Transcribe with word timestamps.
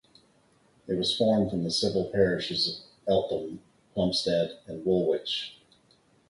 It 0.87 0.95
was 0.95 1.15
formed 1.15 1.51
from 1.51 1.63
the 1.63 1.69
civil 1.69 2.05
parishes 2.05 2.67
of 2.67 3.07
Eltham, 3.07 3.61
Plumstead 3.93 4.57
and 4.65 4.83
Woolwich. 4.83 5.59